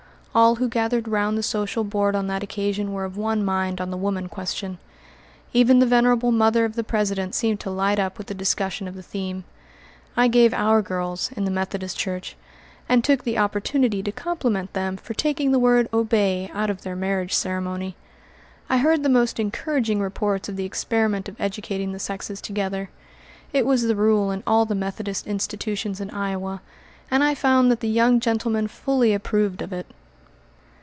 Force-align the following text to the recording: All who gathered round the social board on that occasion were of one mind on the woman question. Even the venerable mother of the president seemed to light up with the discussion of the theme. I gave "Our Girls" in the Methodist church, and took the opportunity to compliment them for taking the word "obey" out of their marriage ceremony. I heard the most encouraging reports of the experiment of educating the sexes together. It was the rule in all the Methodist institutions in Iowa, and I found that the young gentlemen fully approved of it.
All 0.33 0.55
who 0.55 0.69
gathered 0.69 1.09
round 1.09 1.37
the 1.37 1.43
social 1.43 1.83
board 1.83 2.15
on 2.15 2.27
that 2.27 2.41
occasion 2.41 2.93
were 2.93 3.03
of 3.03 3.17
one 3.17 3.43
mind 3.43 3.81
on 3.81 3.91
the 3.91 3.97
woman 3.97 4.29
question. 4.29 4.77
Even 5.51 5.79
the 5.79 5.85
venerable 5.85 6.31
mother 6.31 6.63
of 6.63 6.75
the 6.75 6.85
president 6.85 7.35
seemed 7.35 7.59
to 7.59 7.69
light 7.69 7.99
up 7.99 8.17
with 8.17 8.27
the 8.27 8.33
discussion 8.33 8.87
of 8.87 8.95
the 8.95 9.03
theme. 9.03 9.43
I 10.15 10.29
gave 10.29 10.53
"Our 10.53 10.81
Girls" 10.81 11.31
in 11.35 11.43
the 11.43 11.51
Methodist 11.51 11.97
church, 11.99 12.37
and 12.87 13.03
took 13.03 13.25
the 13.25 13.37
opportunity 13.37 14.01
to 14.03 14.11
compliment 14.13 14.71
them 14.71 14.95
for 14.95 15.13
taking 15.13 15.51
the 15.51 15.59
word 15.59 15.89
"obey" 15.91 16.49
out 16.53 16.69
of 16.69 16.83
their 16.83 16.95
marriage 16.95 17.33
ceremony. 17.33 17.97
I 18.69 18.77
heard 18.77 19.03
the 19.03 19.09
most 19.09 19.37
encouraging 19.37 19.99
reports 19.99 20.47
of 20.47 20.55
the 20.55 20.63
experiment 20.63 21.27
of 21.27 21.35
educating 21.41 21.91
the 21.91 21.99
sexes 21.99 22.39
together. 22.39 22.89
It 23.51 23.65
was 23.65 23.81
the 23.81 23.97
rule 23.97 24.31
in 24.31 24.43
all 24.47 24.65
the 24.65 24.75
Methodist 24.75 25.27
institutions 25.27 25.99
in 25.99 26.09
Iowa, 26.09 26.61
and 27.11 27.21
I 27.21 27.35
found 27.35 27.69
that 27.69 27.81
the 27.81 27.89
young 27.89 28.21
gentlemen 28.21 28.69
fully 28.69 29.13
approved 29.13 29.61
of 29.61 29.73
it. 29.73 29.87